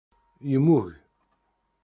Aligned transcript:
Yemmug. 0.49 0.89